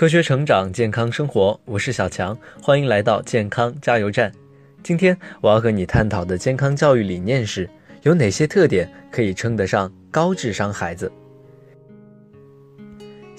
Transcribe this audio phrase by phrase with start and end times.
[0.00, 4.32] 科学成长，健康生活，我是小强，欢迎来到健康加油站。
[4.82, 7.68] 今天我要和你探讨的健康教育理念是：
[8.00, 11.12] 有哪些特点可以称得上高智商孩子？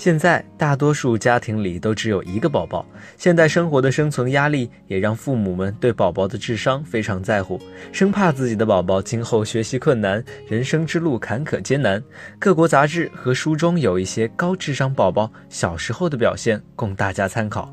[0.00, 2.86] 现在大多数家庭里都只有一个宝宝，
[3.18, 7.60] 现代生活的生存压力也让父母们对宝宝的智商非常在乎，
[7.92, 12.02] 生怕自己的宝宝今后学习困难，人生之路坎坷艰难。
[12.38, 17.70] 各国杂志和书中有一些高智商宝宝小时候的表现供大家参考：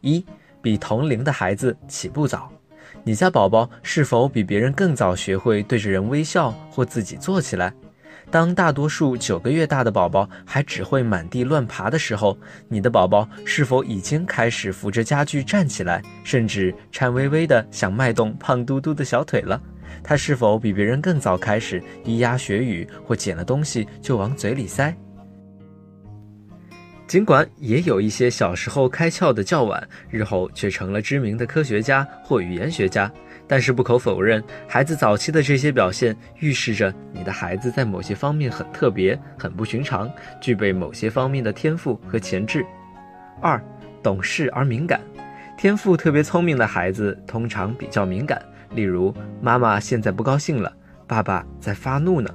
[0.00, 0.26] 一，
[0.60, 2.50] 比同龄的孩子起步早。
[3.04, 7.72] 你家宝宝是否比别人更早学会对着人微笑或自己坐起来？
[8.30, 12.36] 当大多数九个月大的宝宝还只会满地乱爬的时候，
[12.68, 19.60] 你的宝宝是否已经开始扶着家具站起来，甚至颤巍巍地想迈动胖嘟嘟的小腿了？
[20.04, 24.94] 他是否比别人更早开始咿呀学语，或捡了东西就往嘴里塞？
[27.06, 33.10] 尽管也有一些小时候开窍的较晚，日后却成了知名的科学家或语言学家。
[33.48, 42.64] 但是不可否认，孩子早期的这些表现预示着你的孩子在某些方面很特别、很不寻常，具备某些方面的天赋和潜质。
[43.40, 43.58] 二，
[44.02, 45.00] 懂事而敏感，
[45.56, 48.40] 天赋特别聪明的孩子通常比较敏感，
[48.74, 50.70] 例如妈妈现在不高兴了，
[51.06, 52.28] 爸爸在发怒呢，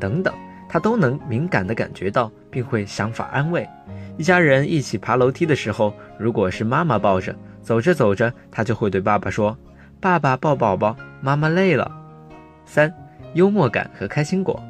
[0.00, 0.32] 等等，
[0.66, 3.68] 他都能敏感地感觉到，并会想法安慰。
[4.16, 9.54] 一家人一起爬楼梯的时候，如果是妈妈抱着，走着走着，他就会对爸爸说。
[10.04, 11.90] 爸爸抱宝宝，妈妈累了。
[12.66, 12.92] 三，
[13.32, 14.62] 幽默感和开心果。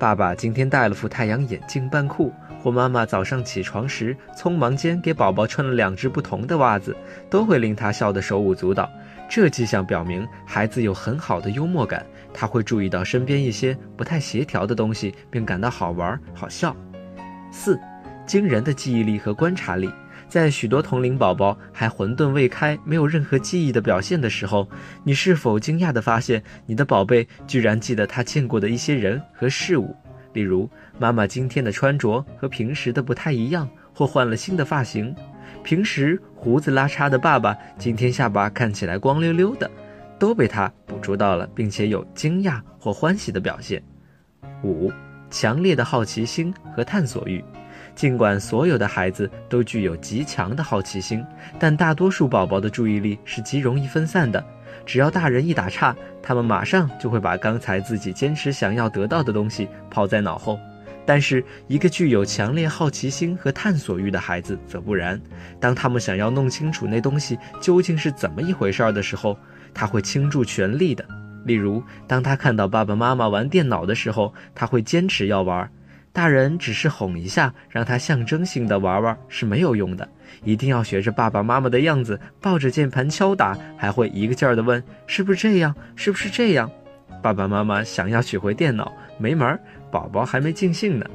[0.00, 6.96] 爸爸今天戴了副太阳眼镜扮酷，或妈妈早上起床时匆忙间给宝宝穿了两只不同的袜子，
[7.30, 8.90] 都会令他笑得手舞足蹈。
[9.28, 16.74] 这迹象表明孩子有很好的幽默感，他会注意到身边一些不太协调的东西，并感到好玩好笑。
[17.52, 17.78] 四，
[18.26, 19.88] 惊人的记忆力和观察力。
[20.30, 24.66] 在许多同龄宝宝还混沌未开、没有任何记忆的表现的时候，
[25.02, 29.92] 你是否惊讶地发现，你的宝贝居然记得他见过的一些人和事物？
[30.32, 30.70] 例如，
[31.00, 35.12] 妈妈今天的穿着和平时的不太一样，或换了新的发型；
[35.64, 39.68] 平时胡子拉碴的爸爸，今天下巴看起来光溜溜的，
[40.16, 43.82] 都被他捕捉到了，并且有惊讶或欢喜的表现。
[44.62, 44.92] 五，
[45.28, 47.44] 强烈的好奇心和探索欲。
[48.00, 51.22] 尽管所有的孩子都具有极强的好奇心，
[51.58, 54.42] 但大多数宝宝的注意力是极容易分散的。
[54.86, 60.58] 只要大人一打岔，他们马上就会把刚才自己坚持想要得到的东西抛在脑后。
[61.04, 65.20] 但是，一个具有强烈好奇心和探索欲的孩子则不然。
[65.60, 69.36] 当他们想要弄清楚那东西究竟是怎么一回事儿的时候，
[69.74, 71.04] 他会倾注全力的。
[71.44, 75.70] 例如，当他看到爸爸妈妈玩电脑的时候，他会坚持要玩。
[76.12, 80.08] 大人只是哄一下，让他象征性的玩玩是没有用的，
[80.42, 86.68] 一定要学着爸爸妈妈的样子，抱着键盘敲打，还会一个劲儿的问是不是这样，是不是这样。
[87.22, 89.60] 爸爸妈妈想要取回电脑，没门儿，
[89.90, 91.06] 宝宝还没尽兴呢。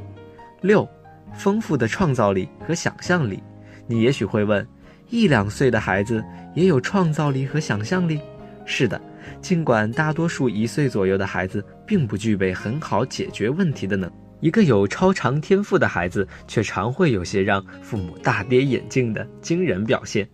[0.61, 0.87] 六，
[1.33, 3.43] 丰富的创造力和想象力。
[3.87, 4.65] 你也许会问，
[5.09, 6.23] 一两岁的孩子
[6.53, 8.21] 也有创造力和想象力？
[8.65, 8.99] 是的，
[9.41, 14.09] 尽管大多数一岁左右的孩子并不具备很好解决问题的能。
[14.45, 20.29] 一个有超常天赋的孩子，却常会有些让父母大跌眼镜的惊人表现。